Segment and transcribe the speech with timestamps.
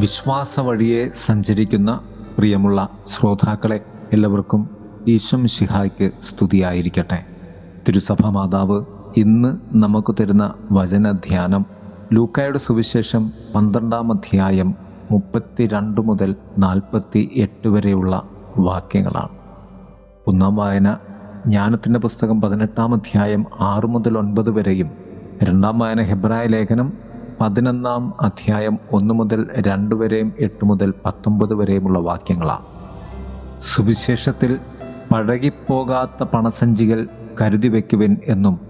[0.00, 1.90] വിശ്വാസ വഴിയെ സഞ്ചരിക്കുന്ന
[2.36, 3.78] പ്രിയമുള്ള ശ്രോതാക്കളെ
[4.12, 4.60] എല്ലാവർക്കും
[5.08, 7.18] ഈശം ശിഹായ്ക്ക് സ്തുതിയായിരിക്കട്ടെ.
[7.88, 8.78] തിരുസഭ മാതാവ്
[9.16, 11.64] ഇന്ന് നമുക്ക് തരുന്ന വചനധ്യാനം
[12.12, 13.24] ലൂക്കായുടെ സുവിശേഷം
[13.54, 14.70] പന്ത്രണ്ടാം അധ്യായം
[15.10, 18.14] മുപ്പത്തിരണ്ട് മുതൽ നാൽപ്പത്തി എട്ട് വരെയുള്ള
[18.58, 19.34] വാക്യങ്ങളാണ്.
[20.26, 20.88] ഒന്നാം വായന
[21.46, 24.90] ജ്ഞാനത്തിന്റെ പുസ്തകം പതിനെട്ടാം അധ്യായം ആറ് മുതൽ ഒൻപത് വരെയും
[25.42, 26.88] രണ്ടാം വായന ഹെബ്രായ ലേഖനം
[27.40, 32.64] പതിനൊന്നാം അധ്യായം ഒന്ന് മുതൽ രണ്ട് വരെയും എട്ട് മുതൽ പത്തൊമ്പത് വരെയുമുള്ള വാക്യങ്ങളാണ്
[33.60, 34.58] സുവിശേഷത്തിൽ
[35.12, 37.06] പഴകിപ്പോകാത്ത പണസഞ്ചികൾ
[37.40, 38.60] കരുതി വയ്ക്കുവിൻ എന്നും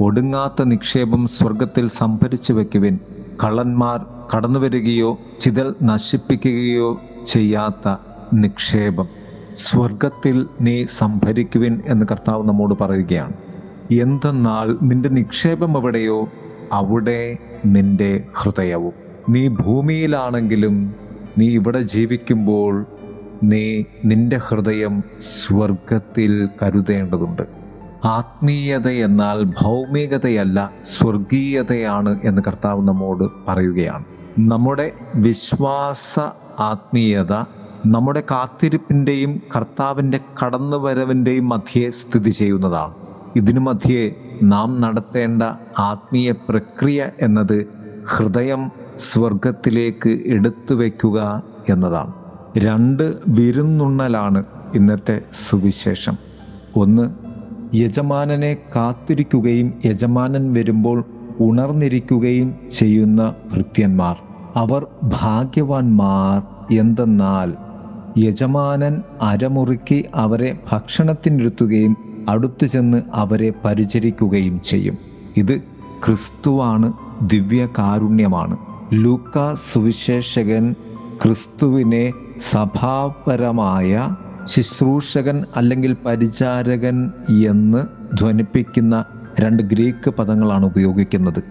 [0.00, 2.98] ഒടുങ്ങാത്ത നിക്ഷേപം സ്വർഗത്തിൽ സംഭരിച്ചു വയ്ക്കുവിൻ
[3.44, 4.06] കള്ളന്മാർ
[4.36, 7.96] കടന്നു വരികയോ ചിതൽ നശിപ്പിക്കുകയോ ചെയ്യാത്ത
[8.32, 9.08] നിക്ഷേപം
[9.54, 13.32] സ്വർഗത്തിൽ നീ സംഭരിക്കുവിൻ എന്ന് കർത്താവ് നമ്മോട് പറയുകയാണ്.
[13.90, 16.28] എന്തെന്നാൽ നിന്റെ നിക്ഷേപം എവിടെയോ
[16.72, 18.92] അവിടെ നിന്റെ ഹൃദയവും.
[19.28, 20.94] നീ ഭൂമിയിലാണെങ്കിലും
[21.38, 22.86] നീ ഇവിടെ ജീവിക്കുമ്പോൾ
[23.42, 27.42] നീ നിന്റെ ഹൃദയം സ്വർഗത്തിൽ കരുതേണ്ടതുണ്ട്.
[28.04, 34.04] ആത്മീയത എന്നാൽ ഭൗമികതയല്ല സ്വർഗീയതയാണ് എന്ന് കർത്താവ് നമ്മോട് പറയുകയാണ്.
[34.38, 36.18] നമ്മുടെ വിശ്വാസ
[36.58, 37.32] ആത്മീയത
[37.86, 42.94] നമ്മുടെ കാത്തിരിപ്പിന്റെയും കർത്താവിന്റെ കടന്നുവരവിന്റെയും മധ്യേ സ്ഥിതി ചെയ്യുന്നതാണ്.
[43.36, 45.42] ഇതിനു മധ്യേ നാം നടത്തേണ്ട
[45.78, 47.68] ആത്മീയ പ്രക്രിയ എന്നത്
[48.06, 52.12] ഹൃദയം സ്വർഗത്തിലേക്ക് എടുത്തു വയ്ക്കുക എന്നതാണ്.
[52.58, 54.44] രണ്ട് വിരുന്നുണ്ണലാണ്
[54.74, 56.16] ഇന്നത്തെ സുവിശേഷം.
[56.76, 57.02] ഒന്ന്
[57.76, 61.04] യജമാനനെ കാത്തിരിക്കുകയും യജമാനൻ വരുമ്പോൾ
[61.40, 64.16] ഉണർന്നിരിക്കുകയും ചെയ്യുന്ന ഭൃത്യന്മാർ.
[64.56, 66.42] അവർ ഭാഗ്യവാന്മാർ
[66.74, 67.54] എന്തെന്നാൽ
[68.18, 74.96] യജമാനൻ അരമുറുക്കി അവരെ ഭക്ഷണത്തിനിരുത്തുകയും അടുത്തു ചെന്ന് അവരെ പരിചരിക്കുകയും ചെയ്യും.
[75.36, 75.60] ഇത്
[76.06, 76.92] ക്രിസ്തുവാണ്
[77.22, 78.56] ദിവ്യകാരുണ്യമാണ്.
[78.92, 80.74] ലൂക്ക സുവിശേഷകൻ
[81.24, 87.12] ക്രിസ്തുവിനെ സഭാപരമായ ശുശ്രൂഷകൻ അല്ലെങ്കിൽ പരിചാരകൻ
[87.46, 87.84] എന്ന്
[88.20, 89.04] ധ്വനിപ്പിക്കുന്ന
[89.40, 91.42] രണ്ട് ഗ്രീക്ക് പദങ്ങളാണ് ഉപയോഗിക്കുന്നത്.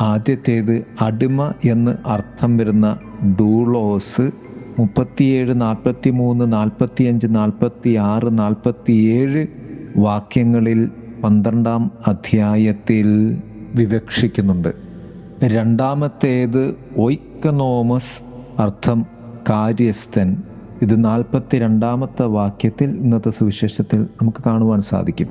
[0.00, 2.96] ആദ്യത്തേത് അടിമ എന്ന് അർത്ഥം വരുന്ന
[3.40, 4.30] ഡൂളോസ്
[4.78, 9.46] മുപ്പത്തിയേഴ് നാൽപ്പത്തി മൂന്ന് നാൽപ്പത്തിയഞ്ച് നാൽപ്പത്തി ആറ് നാൽപ്പത്തിയേഴ്
[9.96, 10.90] വാക്യങ്ങളിൽ
[11.24, 13.36] പന്ത്രണ്ടാം അധ്യായത്തിൽ
[13.74, 14.68] വിവക്ഷിക്കുന്നുണ്ട്.
[15.44, 18.22] രണ്ടാമത്തേത് ഒയ്ക്കനോമസ്
[18.60, 19.06] അർത്ഥം
[19.50, 20.36] കാര്യസ്ഥൻ.
[20.82, 25.28] ഇത് നാൽപ്പത്തി രണ്ടാമത്തെ വാക്യത്തിൽ ഇന്നത്തെ സുവിശേഷത്തിൽ നമുക്ക് കാണുവാൻ സാധിക്കും.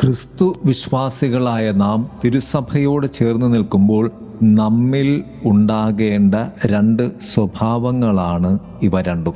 [0.00, 4.10] ക്രിസ്തു വിശ്വാസികളായ നാം തിരുസഭയോട് ചേർന്ന് നിൽക്കുമ്പോൾ
[4.42, 6.34] നമ്മിൽ ഉണ്ടാകേണ്ട
[6.66, 9.34] രണ്ട് സ്വഭാവങ്ങളാണ് ഇവ രണ്ടും.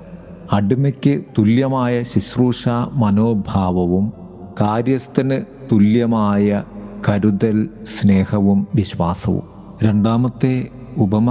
[0.53, 4.25] അടിമയ്ക്ക് തുല്യമായ ശുശ്രൂഷ മനോഭാവവും
[4.61, 5.37] കാര്യസ്ഥന്
[5.72, 6.62] തുല്യമായ
[7.09, 9.44] കരുതൽ സ്നേഹവും വിശ്വാസവും.
[9.83, 10.55] രണ്ടാമത്തെ
[10.97, 11.28] ഉപമ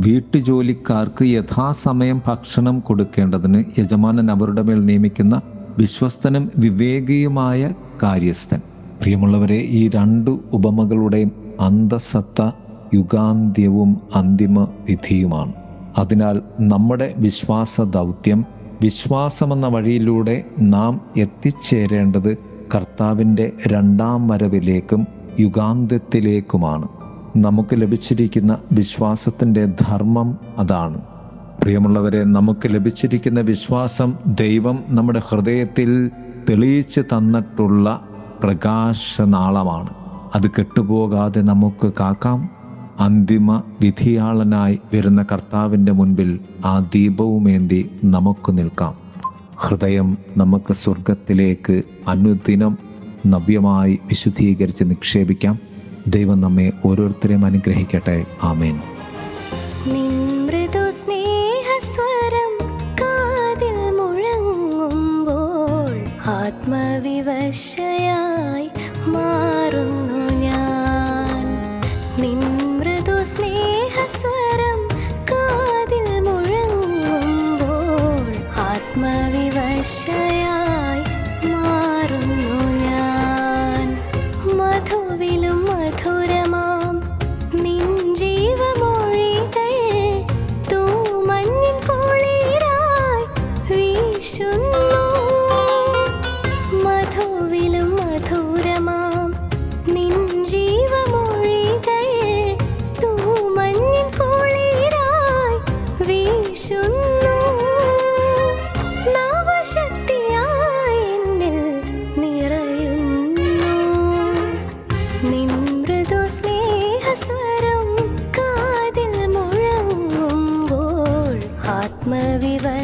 [0.00, 5.36] വീട്ടുജോലിക്കാർക്ക് യഥാസമയം ഭക്ഷണം കൊടുക്കേണ്ടതിന് യജമാനൻ അവരുടെ മേൽ നിയമിക്കുന്ന
[5.78, 7.60] വിശ്വസ്തനും വിവേകിയുമായ
[8.02, 8.60] കാര്യസ്ഥൻ.
[9.00, 11.30] പ്രിയമുള്ളവരെ ഈ രണ്ട് ഉപമകളുടെയും
[11.60, 12.40] അന്തസത്ത
[12.94, 14.56] യുഗാന്ത്യവും അന്തിമ
[14.88, 15.52] വിധിയുമാണ്.
[15.98, 18.40] അതിനാൽ നമ്മുടെ വിശ്വാസ ദൗത്യം
[18.82, 22.36] വിശ്വാസമെന്ന വഴിയിലൂടെ നാം എത്തിച്ചേരേണ്ടത്
[22.74, 25.06] കർത്താവിന്റെ രണ്ടാം വരവിലേക്കും
[25.40, 26.88] യുഗാന്ത്യത്തിലേക്കുമാണ്
[27.36, 31.00] നമുക്ക് ലഭിച്ചിരിക്കുന്ന വിശ്വാസത്തിന്റെ ധർമ്മം അതാണ്.
[31.62, 36.10] പ്രിയമുള്ളവരെ നമുക്ക് ലഭിച്ചിരിക്കുന്ന വിശ്വാസം ദൈവം നമ്മുടെ ഹൃദയത്തിൽ
[36.50, 38.08] തെളിയിച്ച് തന്നിട്ടുള്ള
[38.42, 39.90] പ്രകാശനാളമാണ്.
[40.34, 42.55] അത് കെട്ടുപോകാതെ നമുക്ക് കാക്കാം.
[43.00, 48.94] അന്തിമ വിധിയാളനായി വരുന്ന കർത്താവിന്റെ മുൻപിൽ ആ ദീപവുമേന്തി നമുക്ക് നിൽക്കാം.
[49.56, 52.78] ഹൃദയം നമുക്ക് സ്വർഗത്തിലേക്ക് അനുദിനം
[53.26, 55.58] നവ്യമായി വിശുദ്ധീകരിച്ച് നിക്ഷേപിക്കാം.
[56.06, 58.24] ദൈവം നമ്മെ ഓരോരുത്തരെയും അനുഗ്രഹിക്കട്ടെ.
[58.42, 58.80] ആമേൻ.
[66.26, 68.65] ആത്മവിവശയായി
[85.08, 86.35] മധുവിലും മധുരമാം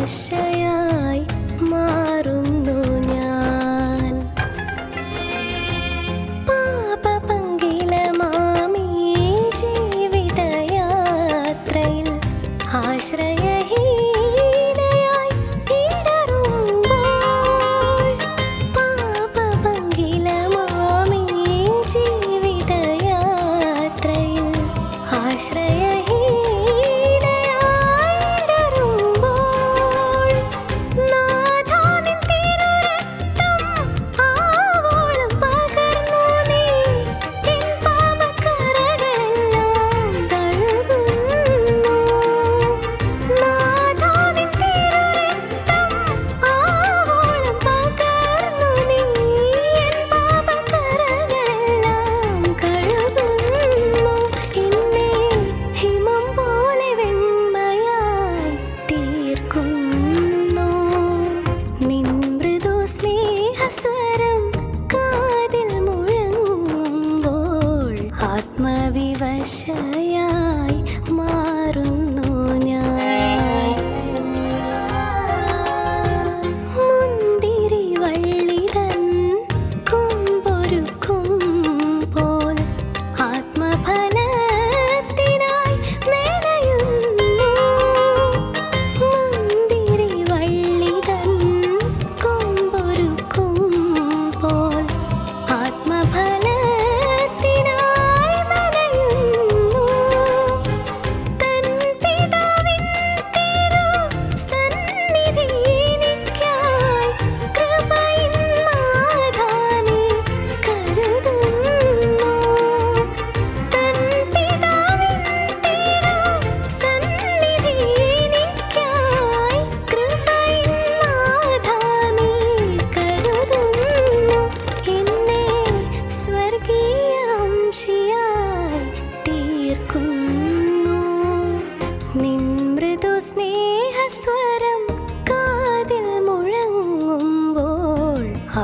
[0.02, 0.41] Michelle.